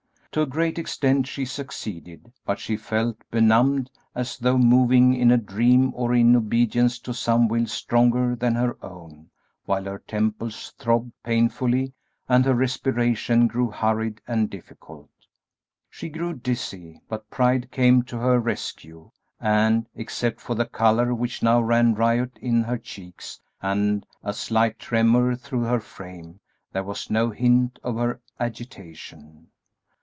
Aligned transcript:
To 0.33 0.41
a 0.43 0.45
great 0.45 0.79
extent 0.79 1.27
she 1.27 1.43
succeeded, 1.43 2.31
but 2.45 2.57
she 2.57 2.77
felt 2.77 3.17
benumbed, 3.31 3.89
as 4.15 4.37
though 4.37 4.57
moving 4.57 5.13
in 5.13 5.29
a 5.29 5.35
dream 5.37 5.91
or 5.93 6.15
in 6.15 6.37
obedience 6.37 6.99
to 6.99 7.13
some 7.13 7.49
will 7.49 7.67
stronger 7.67 8.33
than 8.37 8.55
her 8.55 8.77
own, 8.81 9.29
while 9.65 9.83
her 9.83 9.99
temples 9.99 10.73
throbbed 10.79 11.11
painfully 11.21 11.91
and 12.29 12.45
her 12.45 12.53
respiration 12.55 13.45
grew 13.47 13.69
hurried 13.71 14.21
and 14.25 14.49
difficult. 14.49 15.09
She 15.89 16.07
grew 16.07 16.31
dizzy, 16.33 17.01
but 17.09 17.29
pride 17.29 17.69
came 17.69 18.01
to 18.03 18.17
her 18.17 18.39
rescue, 18.39 19.11
and, 19.37 19.85
except 19.95 20.39
for 20.39 20.55
the 20.55 20.65
color 20.65 21.13
which 21.13 21.43
now 21.43 21.59
ran 21.59 21.93
riot 21.93 22.37
in 22.41 22.63
her 22.63 22.77
cheeks 22.77 23.41
and 23.61 24.05
a 24.23 24.31
slight 24.33 24.79
tremor 24.79 25.35
through 25.35 25.63
her 25.63 25.81
frame, 25.81 26.39
there 26.71 26.85
was 26.85 27.09
no 27.09 27.31
hint 27.31 27.79
of 27.83 27.97
her 27.97 28.21
agitation. 28.39 29.47